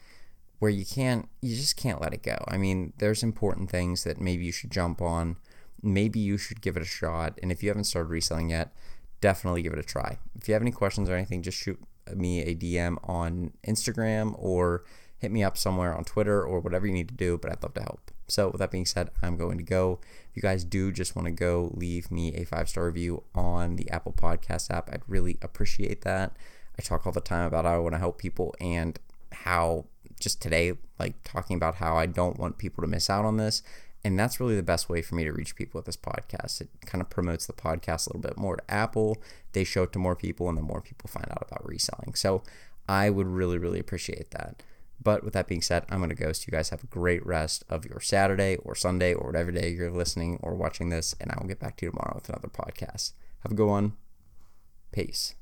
where 0.60 0.70
you 0.70 0.84
can't 0.84 1.28
you 1.40 1.56
just 1.56 1.76
can't 1.76 2.00
let 2.00 2.14
it 2.14 2.22
go. 2.22 2.44
I 2.46 2.56
mean, 2.56 2.92
there's 2.98 3.22
important 3.22 3.70
things 3.70 4.04
that 4.04 4.20
maybe 4.20 4.44
you 4.44 4.52
should 4.52 4.70
jump 4.70 5.02
on. 5.02 5.36
Maybe 5.82 6.20
you 6.20 6.36
should 6.36 6.60
give 6.60 6.76
it 6.76 6.82
a 6.82 6.86
shot. 6.86 7.38
And 7.42 7.50
if 7.50 7.62
you 7.62 7.70
haven't 7.70 7.84
started 7.84 8.10
reselling 8.10 8.50
yet, 8.50 8.72
definitely 9.20 9.62
give 9.62 9.72
it 9.72 9.78
a 9.78 9.82
try. 9.82 10.18
If 10.38 10.46
you 10.46 10.54
have 10.54 10.62
any 10.62 10.70
questions 10.70 11.08
or 11.08 11.16
anything, 11.16 11.42
just 11.42 11.58
shoot 11.58 11.80
me 12.14 12.42
a 12.42 12.54
DM 12.54 12.98
on 13.08 13.52
Instagram 13.66 14.34
or 14.38 14.84
hit 15.18 15.30
me 15.30 15.42
up 15.42 15.56
somewhere 15.56 15.94
on 15.94 16.04
Twitter 16.04 16.42
or 16.42 16.60
whatever 16.60 16.86
you 16.86 16.92
need 16.92 17.08
to 17.08 17.14
do, 17.14 17.38
but 17.38 17.50
I'd 17.50 17.62
love 17.62 17.74
to 17.74 17.82
help. 17.82 18.10
So, 18.30 18.48
with 18.48 18.58
that 18.60 18.70
being 18.70 18.86
said, 18.86 19.10
I'm 19.22 19.36
going 19.36 19.58
to 19.58 19.64
go. 19.64 20.00
If 20.30 20.36
you 20.36 20.42
guys 20.42 20.64
do 20.64 20.92
just 20.92 21.16
want 21.16 21.26
to 21.26 21.32
go 21.32 21.70
leave 21.74 22.10
me 22.10 22.34
a 22.34 22.44
five 22.44 22.68
star 22.68 22.86
review 22.86 23.24
on 23.34 23.76
the 23.76 23.90
Apple 23.90 24.12
Podcast 24.12 24.70
app, 24.70 24.90
I'd 24.92 25.02
really 25.06 25.38
appreciate 25.42 26.02
that. 26.02 26.36
I 26.78 26.82
talk 26.82 27.06
all 27.06 27.12
the 27.12 27.20
time 27.20 27.46
about 27.46 27.64
how 27.64 27.74
I 27.74 27.78
want 27.78 27.94
to 27.94 27.98
help 27.98 28.18
people 28.18 28.54
and 28.60 28.98
how 29.32 29.86
just 30.18 30.40
today, 30.40 30.74
like 30.98 31.14
talking 31.24 31.56
about 31.56 31.76
how 31.76 31.96
I 31.96 32.06
don't 32.06 32.38
want 32.38 32.58
people 32.58 32.82
to 32.82 32.88
miss 32.88 33.10
out 33.10 33.24
on 33.24 33.36
this 33.36 33.62
and 34.02 34.18
that's 34.18 34.40
really 34.40 34.56
the 34.56 34.62
best 34.62 34.88
way 34.88 35.02
for 35.02 35.14
me 35.14 35.24
to 35.24 35.32
reach 35.32 35.54
people 35.54 35.78
with 35.78 35.86
this 35.86 35.96
podcast. 35.96 36.60
It 36.60 36.68
kind 36.86 37.02
of 37.02 37.10
promotes 37.10 37.46
the 37.46 37.52
podcast 37.52 38.06
a 38.06 38.10
little 38.10 38.22
bit 38.22 38.38
more 38.38 38.56
to 38.56 38.70
Apple. 38.70 39.22
They 39.52 39.64
show 39.64 39.82
it 39.82 39.92
to 39.92 39.98
more 39.98 40.16
people, 40.16 40.48
and 40.48 40.56
the 40.56 40.62
more 40.62 40.80
people 40.80 41.08
find 41.08 41.26
out 41.30 41.46
about 41.46 41.68
reselling. 41.68 42.14
So 42.14 42.42
I 42.88 43.10
would 43.10 43.26
really, 43.26 43.58
really 43.58 43.78
appreciate 43.78 44.30
that. 44.30 44.62
But 45.02 45.24
with 45.24 45.32
that 45.32 45.48
being 45.48 45.62
said, 45.62 45.84
I'm 45.88 45.98
going 45.98 46.10
to 46.10 46.16
go. 46.16 46.32
So 46.32 46.44
you 46.46 46.52
guys 46.52 46.68
have 46.70 46.84
a 46.84 46.88
great 46.88 47.24
rest 47.24 47.64
of 47.68 47.86
your 47.86 48.00
Saturday 48.00 48.56
or 48.56 48.74
Sunday 48.74 49.14
or 49.14 49.28
whatever 49.28 49.50
day 49.50 49.70
you're 49.70 49.90
listening 49.90 50.38
or 50.42 50.54
watching 50.54 50.90
this. 50.90 51.14
And 51.20 51.32
I 51.32 51.38
will 51.40 51.48
get 51.48 51.60
back 51.60 51.76
to 51.78 51.86
you 51.86 51.90
tomorrow 51.90 52.14
with 52.14 52.28
another 52.28 52.48
podcast. 52.48 53.12
Have 53.40 53.52
a 53.52 53.54
good 53.54 53.68
one. 53.68 53.94
Peace. 54.92 55.34